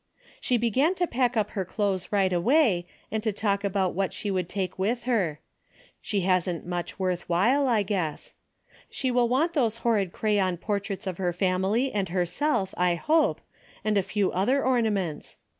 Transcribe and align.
She 0.39 0.57
began 0.57 0.95
to 0.95 1.05
pack 1.05 1.37
up 1.37 1.51
her 1.51 1.63
clothes 1.63 2.11
right 2.11 2.33
away 2.33 2.87
and 3.11 3.21
to 3.21 3.31
talk 3.31 3.63
about 3.63 3.93
what 3.93 4.13
she 4.13 4.31
would 4.31 4.49
take 4.49 4.79
with 4.79 5.03
her. 5.03 5.39
She 6.01 6.21
hasn't 6.21 6.65
much 6.65 6.97
worth 6.97 7.29
while, 7.29 7.67
I 7.67 7.83
guess. 7.83 8.33
She 8.89 9.11
will 9.11 9.29
want 9.29 9.53
those 9.53 9.77
horrid 9.85 10.11
crayon 10.11 10.57
portraits 10.57 11.05
of 11.05 11.19
her 11.19 11.31
family 11.33 11.91
and 11.91 12.09
herself, 12.09 12.73
I 12.77 12.95
hope, 12.95 13.41
and 13.83 13.95
a 13.95 14.01
few 14.01 14.31
other 14.31 14.65
ornaments. 14.65 15.37